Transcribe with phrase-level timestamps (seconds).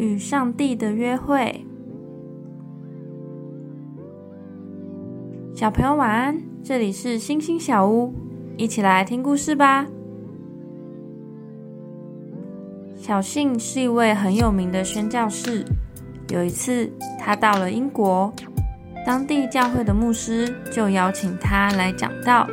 [0.00, 1.62] 与上帝的约会。
[5.54, 8.14] 小朋友晚安，这里是星星小屋，
[8.56, 9.86] 一起来听故事吧。
[12.96, 15.62] 小信是一位很有名的宣教士。
[16.30, 18.32] 有一次，他到了英国，
[19.06, 22.48] 当地教会的牧师就邀请他来讲道，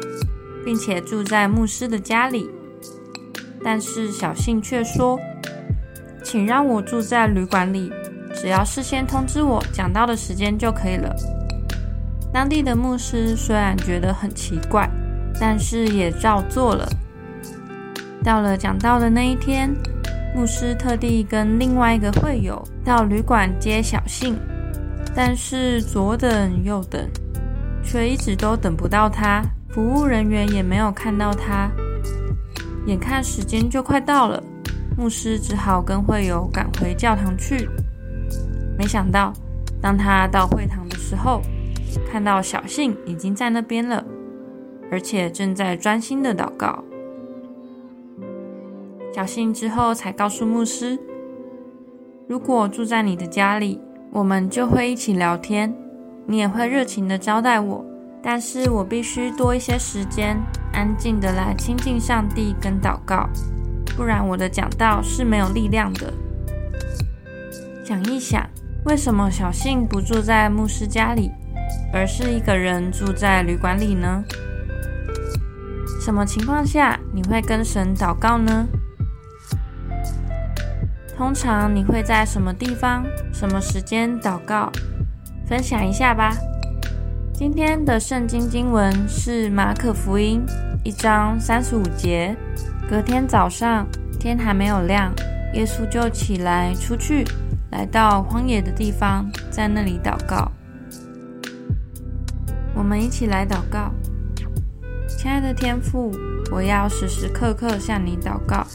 [0.66, 2.50] 并且住在牧师的家里。
[3.64, 5.18] 但是小信却说
[6.30, 7.90] ：“请让我住在旅馆里，
[8.36, 11.16] 只要事先通知我讲道的时间就可以了。”
[12.34, 14.90] 当地的牧师虽然觉得很奇怪，
[15.40, 16.86] 但是也照做了。
[18.26, 19.74] 到了讲道的那一天，
[20.36, 24.38] 牧师特地跟另外一个会友到旅馆接小信，
[25.16, 27.10] 但是左等右等，
[27.82, 31.72] 却一直都等不到他，服务人员也没有看到他。
[32.86, 34.44] 眼看时间就快到了，
[34.98, 37.70] 牧师只好跟会友赶回教堂去。
[38.78, 39.32] 没想到，
[39.80, 41.42] 当他到会堂的时候，
[42.12, 44.04] 看到小信已经在那边了，
[44.92, 46.84] 而且正在专心的祷告。
[49.14, 50.98] 小信之后才告诉牧师
[52.28, 53.80] ：“如果住在你的家里，
[54.12, 55.74] 我们就会一起聊天，
[56.26, 57.86] 你也会热情的招待我。
[58.22, 60.36] 但是我必须多一些时间。”
[60.74, 63.28] 安静的来亲近上帝跟祷告，
[63.98, 66.14] 不然我的讲道是没有力量的。
[67.84, 68.48] 想一想，
[68.86, 71.32] 为什么小信不住在牧师家里，
[71.92, 74.24] 而是一个人住在旅馆里呢？
[76.00, 78.68] 什么情况下你会跟神祷告呢？
[81.18, 84.72] 通常你会在什么地方、什么时间祷告？
[85.48, 86.38] 分享一下吧。
[87.34, 90.46] 今天的圣经经文是马可福音
[90.84, 92.36] 一章三十五节。
[92.90, 93.86] 隔天早上，
[94.18, 95.14] 天还没有亮，
[95.54, 97.26] 耶稣就起来出去，
[97.70, 100.50] 来到荒野的地方，在那里祷告。
[102.74, 103.92] 我们一起来祷告，
[105.06, 106.12] 亲爱的天父，
[106.50, 108.66] 我要时时刻刻向你祷告，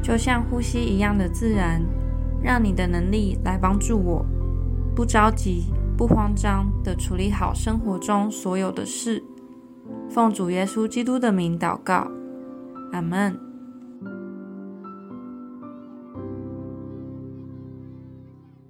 [0.00, 1.82] 就像呼吸一样的自然，
[2.40, 4.24] 让你的能力来帮助我，
[4.94, 5.72] 不着急。
[5.96, 9.20] 不慌张的处理好生活中所有的事，
[10.08, 12.08] 奉主耶稣基督的名祷告，
[12.92, 13.47] 阿门。